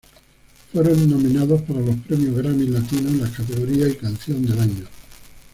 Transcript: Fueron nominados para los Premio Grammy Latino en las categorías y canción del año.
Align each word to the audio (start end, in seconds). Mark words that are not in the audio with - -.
Fueron 0.73 1.07
nominados 1.11 1.61
para 1.61 1.79
los 1.79 1.95
Premio 1.97 2.33
Grammy 2.33 2.65
Latino 2.65 3.07
en 3.07 3.21
las 3.21 3.29
categorías 3.29 3.91
y 3.91 3.95
canción 3.97 4.41
del 4.43 4.59
año. 4.59 4.87